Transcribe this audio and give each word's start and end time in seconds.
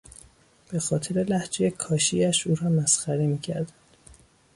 به 0.69 0.79
خاطر 0.79 1.15
لهجهی 1.15 1.71
کاشی 1.71 2.25
اش 2.25 2.47
او 2.47 2.55
را 2.55 2.69
مسخره 2.69 3.27
میکردند. 3.27 3.71